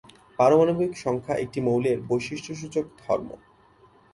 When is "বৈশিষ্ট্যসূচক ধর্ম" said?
2.09-3.29